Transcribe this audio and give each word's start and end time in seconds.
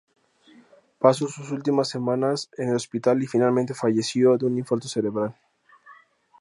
Pasó 0.97 1.27
sus 1.27 1.51
últimas 1.51 1.87
semanas 1.87 2.49
en 2.57 2.69
el 2.69 2.75
hospital 2.75 3.21
y 3.21 3.27
finalmente 3.27 3.75
falleció 3.75 4.35
de 4.35 4.47
un 4.47 4.57
infarto 4.57 4.87
cerebral. 4.87 5.35